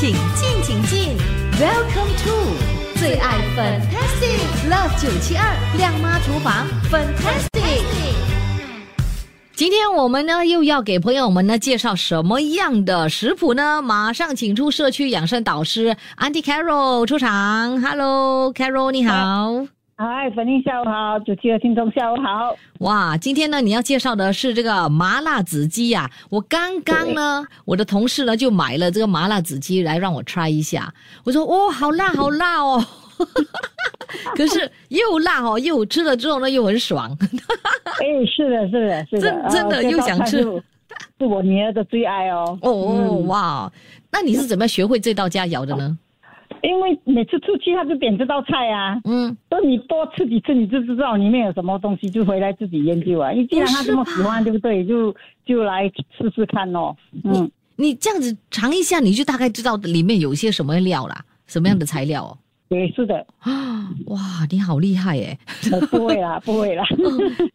[0.00, 1.14] 请进，请进
[1.60, 2.56] ，Welcome to
[2.98, 7.84] 最爱 Fantastic Love 九七二亮妈厨房 Fantastic。
[9.54, 13.82] 今天我们呢又要给朋友们呢介绍什么样的食谱呢？
[13.82, 17.78] 马上请出社区养生导师 Auntie Carol 出场。
[17.82, 19.66] Hello，Carol 你好。
[20.02, 22.56] 嗨，粉玲下午好，主持的听众下午好。
[22.78, 30.90] 哇，今天呢，你要介绍的是这个麻辣子鸡呀、我刚刚呢，我的同事呢就买了这个麻辣子鸡来让我 try 一下。
[31.22, 32.82] 我说，哦，好辣，好辣哦。
[34.34, 37.14] 可是又辣哦，又吃了之后呢又很爽。
[38.00, 40.62] 哎，是的，是的，是的，真真的呃又想吃是
[41.18, 42.58] 是我女儿的最爱哦。
[42.62, 43.70] 哦哦嗯哇，
[44.10, 45.98] 那你是怎么学会这道佳肴的呢？
[46.62, 53.32] 因为每次出去他就点这道菜啊，嗯，说你多吃几次你就知道里面有什么东西，就回来自己研究啊。
[53.32, 54.84] 因为既然他这么喜欢，对不对？
[54.84, 55.14] 就
[55.44, 56.94] 就来试试看哦。
[57.24, 62.38] 嗯，你这样子尝一下，你就大概知道里面有些什么料啦，什么样的材料哦。
[62.70, 65.36] 对，是的，啊， 哇，你好厉害耶！
[65.72, 66.84] 呃不会啦， 不会啦。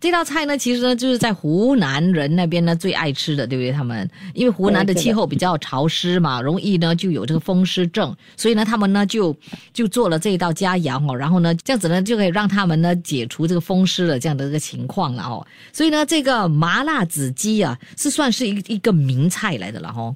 [0.00, 3.72] 这道菜呢，其实呢就是在湖南人那边呢最爱吃的，对不对？
[3.72, 9.34] 他们因为湖南的气候比较潮湿嘛，容易呢就有这个风湿症，所以呢他们呢就
[9.72, 15.44] 就做了这一道佳肴哦，然后呢这样子呢就可以让他们呢解除这个风湿的这样的一个情况了哦。
[15.72, 20.14] 所以呢这个麻辣子鸡啊是算是一一个名菜来的了哦，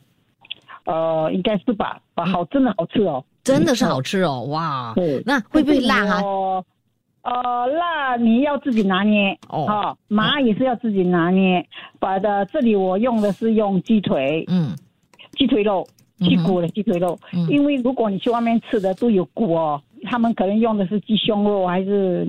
[0.84, 2.00] 呃，应该是吧？
[2.14, 3.24] 啊，好，真的好吃哦。
[3.44, 4.92] 真的是好吃哦，哇！
[4.96, 6.22] 对，那会不会辣啊？
[6.22, 6.64] 哦，
[7.22, 11.64] 呃，辣你要自己拿捏哦哦，麻也是要自己拿捏。
[11.98, 14.74] 把的这里我用的是用鸡腿，嗯
[15.32, 15.86] 鸡腿肉，
[16.20, 17.18] 去骨的鸡腿肉。
[17.32, 22.26] 嗯因为如果你去外面吃的都有骨哦，他们可能用的是鸡胸肉还是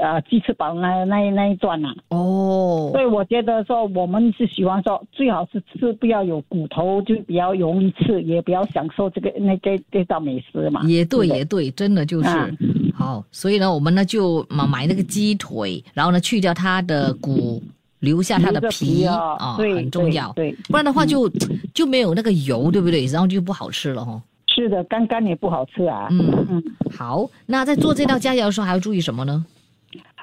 [0.00, 10.82] 呃鸡翅膀那那那一段呐、哦所以我觉得说我们是喜欢说最好是吃不要有骨头，就比较容易吃，也比较享受这个那这这道美食嘛。
[10.84, 12.48] 也对，也对，真的就是、啊
[12.94, 13.24] 好。
[13.30, 17.62] 所以呢，我们呢就买买那个鸡腿，然后呢去掉它的骨，
[18.00, 20.32] 留下它的皮哦，啊、对，很重要。
[20.32, 21.28] 对，对不然的话就、
[21.74, 23.04] 就没有那个油，对不对？
[23.06, 26.08] 然后就不好吃了哈、是的，干干也不好吃啊。
[26.10, 26.62] 嗯嗯，
[26.96, 29.44] 好，那在做这道佳肴的时候还要注意什么呢？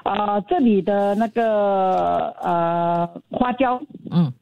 [0.04, 4.32] 呃，这里的那个呃花椒，嗯，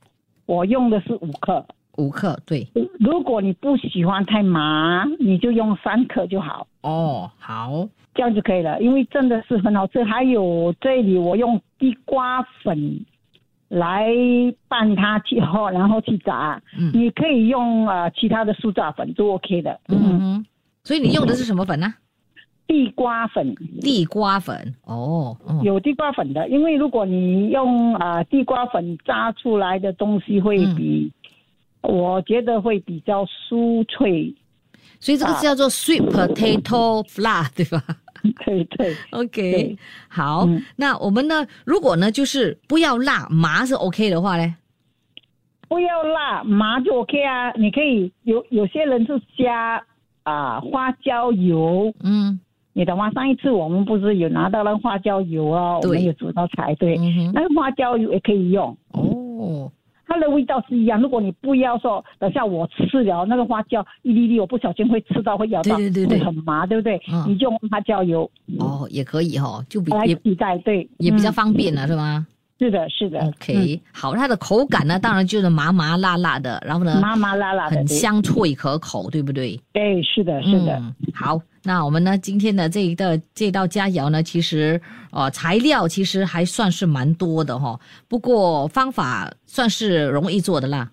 [0.46, 1.64] 我用的是五克。
[1.98, 2.66] 五克，对。
[2.98, 8.80] 如果你不喜欢太麻，你就用三克就好，哦，好，这样就可以了。
[8.80, 10.02] 因为真的是很好吃。
[10.02, 13.04] 还有这里我用地瓜粉
[13.68, 14.08] 来
[14.68, 16.60] 拌它去后，然后去炸。
[16.78, 19.78] 嗯你可以用呃其他的酥炸粉都 OK 的。
[19.88, 20.46] 嗯哼。
[20.82, 21.94] 所以你用的是什么粉呢？
[22.66, 24.74] 地瓜粉地瓜粉。
[24.84, 31.12] 哦，哦有地瓜粉的，因为如果你用啊、呃地瓜粉炸出来的东西会比，
[31.82, 34.34] 我觉得会比较酥脆。
[35.00, 37.82] 所以这个是叫做 sweet potato flour，对吧？
[38.46, 41.44] 对对，OK，对好，嗯那我们呢？
[41.64, 44.54] 如果呢，就是不要辣，麻是 OK 的话呢？
[45.68, 47.50] 不要辣，麻就 OK 啊。
[47.56, 49.84] 你可以有有些人是加
[50.22, 52.38] 啊、花椒油，嗯
[52.72, 53.10] 你懂吗？
[53.12, 55.88] 上一次我们不是有拿到那花椒油哦，对。
[55.90, 58.76] 我们有煮到菜，对，嗯，那个花椒油也可以用。
[58.92, 59.70] 哦，
[60.06, 61.00] 它的味道是一样。
[61.00, 66.18] 如果你不要说，等下我吃了那个花椒一粒粒，我不小心会吃到，会咬到，对对对对。
[66.18, 67.00] 会很麻，对不对？
[67.12, 67.24] 嗯。
[67.28, 68.30] 你就用花椒油。
[68.58, 72.26] 哦，也可以哈、哦，就比来也替代，对，也比较嗯方便了，是吗？
[72.58, 79.60] 是的，是的？OK，、好，它的口感呢，当然就是麻麻辣辣的，然后呢嗯，麻麻辣辣的，很，香脆可口，对不对？
[79.72, 84.80] 对，是的，是的，嗯，好，那我们呢今天的这一道这道佳肴呢，其实
[85.10, 87.78] 呃材料其实还算是蛮多的哈、
[88.08, 90.90] 不过方法算是容易做的啦。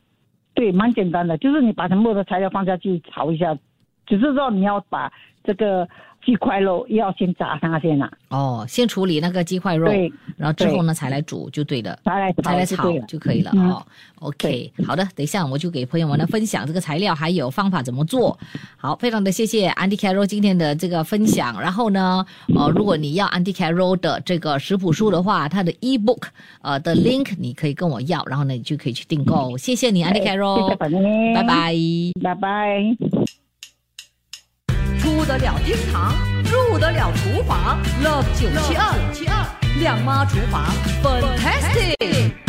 [0.53, 3.57] 对，蛮简单的，就是你把全部的材料放下去炒一下，
[4.05, 5.11] 只是说你要把
[5.43, 5.87] 这个
[6.25, 11.97] 鸡块肉要先炸它先啊，哦，先处理那个鸡块肉，对，然后之后呢才来煮就对了。
[12.03, 12.99] 才来才来炒炒就。
[13.07, 13.85] 就可以了、嗯哦。
[14.19, 18.37] OK，好的，等一下我就给朋友们呢分享这个材料还有方法怎么做。
[18.77, 21.59] 好，非常的谢谢 Andy Carroll 今天的这个分享。
[21.59, 22.25] 然后呢，
[22.55, 26.23] 呃，如果你要 Andy Carroll 的这个食谱书的话，它的 ebook
[26.61, 29.57] 呃的 link 你可以跟我要，然后呢你就可以去订购。
[29.57, 31.73] 谢谢你 Andy 哎谢 Carroll，谢本人，拜，拜。
[32.21, 33.08] 拜拜。
[35.19, 36.13] 入得了厅堂，
[36.45, 39.45] 入得了厨房，Love 九七二七二
[39.77, 40.63] 亮妈厨房
[41.03, 42.48] ，Fantastic。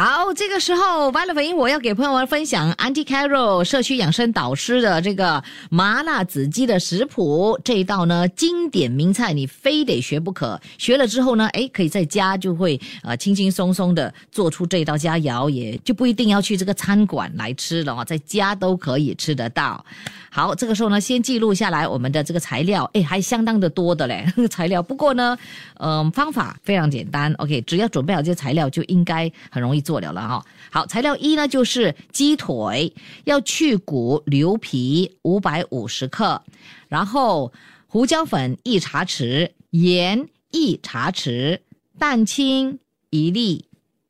[0.00, 7.58] 好，这个时候 v i o l e 我要给朋友们分享 Anticarol 社区养生导师的这个麻辣子鸡的食谱。
[7.64, 10.60] 这一道呢，经典名菜，你非得学不可。
[10.78, 19.84] 学了之后呢，哎，可以在家就会呃轻轻松松的做出这道佳肴，也就不一定要去这个餐馆来吃了哦，在家都可以吃得到。
[20.30, 24.80] 好，这个时候呢，先记录下来我们的这个材料，哎，还相当的多的嘞， 材料。
[24.80, 25.36] 不过呢，
[25.80, 29.82] 嗯，方法非常简单，OK，只要准备好这些材料，就应该很容易。
[29.88, 32.92] 做了了哈，好，材料一呢就是鸡腿，
[33.24, 36.42] 要去骨留皮五百五十克，
[36.88, 37.50] 然后
[37.86, 41.60] 胡椒粉一茶匙，盐一茶匙，
[41.98, 43.64] 蛋清一粒，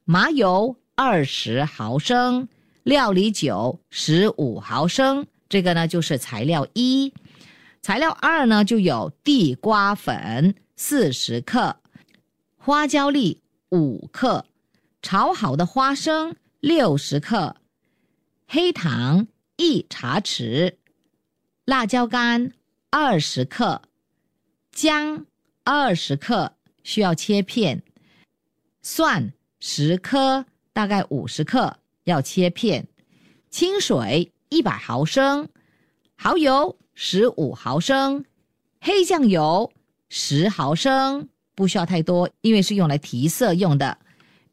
[0.04, 2.48] 麻油二十毫升，
[2.82, 5.28] 料理酒十五毫升。
[5.48, 7.14] 这个呢就是材料一。
[7.82, 11.76] 材料二呢就有地瓜粉四十克，
[12.56, 13.40] 花椒粒
[13.70, 14.44] 五克。
[15.00, 17.56] 炒好的花生六十克，
[18.46, 20.74] 黑糖一茶匙，
[21.64, 22.52] 辣椒干
[22.90, 23.82] 二十克，
[24.72, 25.26] 姜
[25.62, 27.82] 二十克需要切片，
[28.82, 32.88] 蒜十颗大概五十克要切片，
[33.50, 35.48] 清水一百毫升，
[36.16, 38.24] 蚝油十五毫升，
[38.80, 39.72] 黑酱油
[40.08, 43.98] 十毫升，不需要太多，因为是用来提色用的。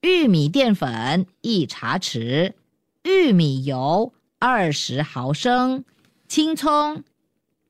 [0.06, 2.54] 玉米淀粉一茶匙，
[3.02, 5.84] 玉米油二十毫升，
[6.28, 7.04] 青葱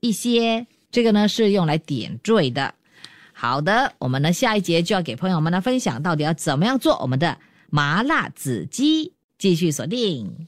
[0.00, 2.74] 一些，这个呢是用来点缀的。
[3.32, 7.38] 好的，我们呢下一节就要给朋友们呢分享到底要怎么样做我们的
[7.70, 10.46] 麻辣子鸡，继续锁定。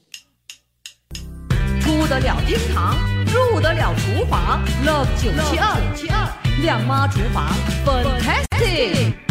[1.81, 2.95] 出得了厅堂，
[3.25, 6.31] 入得了厨房，Love 九七二七二
[6.61, 7.51] 亮妈厨房
[7.83, 9.28] ，Fantastic。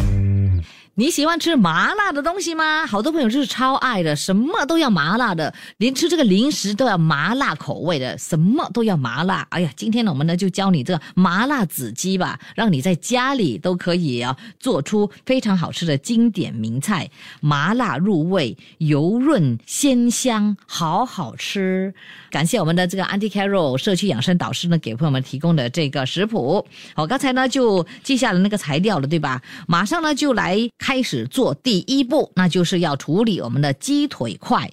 [0.98, 2.84] 你喜欢吃麻辣的东西吗？
[2.84, 9.46] 好多朋友就是超爱的，什么都要麻辣的，连吃这个零食都要麻辣口味的，什么都要麻辣。
[9.50, 17.08] 哎呀，今天呢，我们呢就教你这个麻辣子鸡吧，让你在家里都可以啊做出非常好吃的经典名菜，
[17.40, 21.94] 麻辣入味，油润鲜香，好好吃。
[22.28, 26.66] 感谢我们的这个 a n t i Carol 社区养生导师呢，给朋友们提供的这个食谱。
[26.96, 29.40] 好，刚才呢就记下了那个材料了，对吧？
[29.68, 30.68] 马上呢就来。
[30.88, 34.70] 开始做第一步，那就是要处理我们的鸡腿块。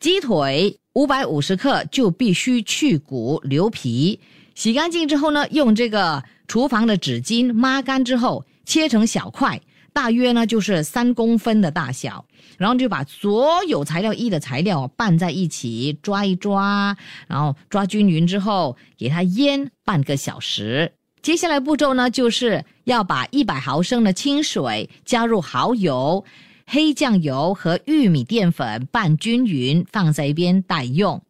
[0.00, 4.18] 鸡腿五百五十克，就必须去骨留皮，
[4.56, 9.60] 洗干净之后呢，用这个厨房的纸巾抹干之后，切成小块，
[9.92, 12.24] 大约呢就是三公分的大小。
[12.58, 16.96] 然后就把所有材料一的材料拌在一起，抓一抓，
[17.28, 20.94] 然后抓均匀之后，给它腌半个小时。
[21.22, 26.24] 接下来步骤呢，就是要把一百毫升的清水加入蚝油、
[26.66, 31.22] 黑酱油和玉米淀粉拌均匀，放在一边待用。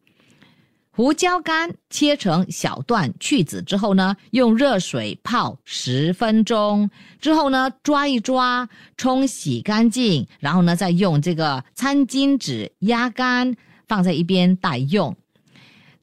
[0.95, 13.55] 胡椒干切成小段去籽之后呢，用热水泡十分钟，之后呢抓一抓，冲洗干净，然后呢再用这个餐巾纸压干，
[13.87, 15.15] 放在一边待用。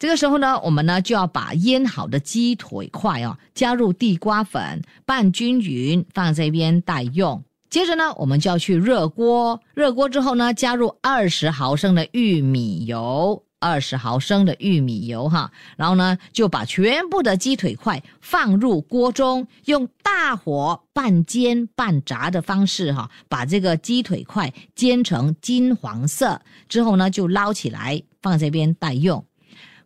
[0.00, 7.44] 这个时候呢，我们呢就要把腌好的鸡腿块哦加入地瓜粉拌均匀，放在一边待用。
[7.68, 29.22] 接着呢，我们就要去热锅，热锅之后呢，加入二十毫升的玉米油，二十毫升的玉米油哈，然后呢就把全部的鸡腿块放入锅中，用大火半煎半炸的方式哈，把这个鸡腿块煎成金黄色之后呢，就捞起来放在一边待用。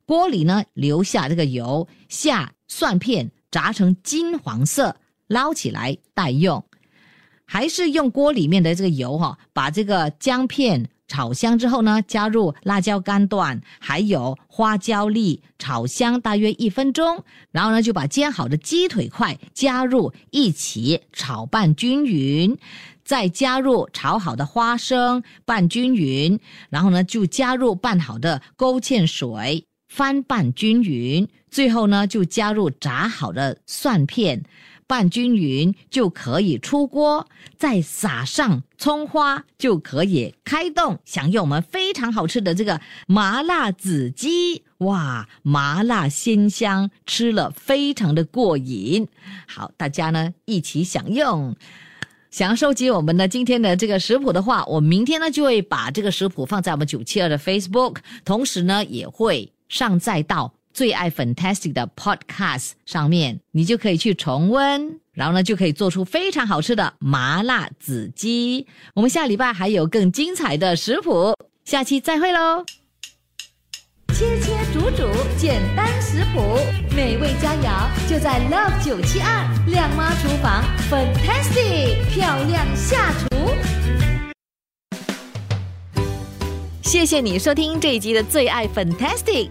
[0.06, 4.96] 锅里呢，留下这个油，下蒜片炸成金黄色，
[5.28, 6.64] 捞起来待用。
[7.46, 17.22] 还是用锅里面的这个油哈，把这个姜片炒香之后呢，加入辣椒干段，还有花椒粒，炒香大约一分钟。
[17.50, 22.56] 然后呢，就把煎好的鸡腿块加入一起炒拌均匀，
[23.04, 29.66] 再加入炒好的花生拌均匀，然后呢，就加入拌好的勾芡水。
[29.94, 34.42] 翻拌均匀，最后呢就加入炸好的蒜片，
[34.88, 44.64] 拌均匀就可以出锅，再撒上葱花就可以开动享用我们非常好吃的这个麻辣子鸡。
[44.78, 49.06] 哇，麻辣鲜香，吃了非常的过瘾。
[49.46, 51.54] 好，大家呢一起享用。
[52.32, 59.52] 想要收集我们的今天的这个食谱的话，我明天呢就会把这个食谱放在我们九七二的 Facebook，同时呢也会。
[59.74, 68.68] 上载到最爱 Fantastic 的 Podcast 上面，你就可以去重温，然后呢就可以做出非常好吃的麻辣子鸡。
[68.94, 72.64] 我们下礼拜还有更精彩的食谱，下期再会喽！
[74.14, 76.56] 切切煮煮，简单食谱，
[76.94, 83.26] 美味佳肴就在 Love 九七二亮妈厨房，Fantastic 漂亮下厨。
[86.82, 89.50] 谢谢你收听这一集的最爱 Fantastic，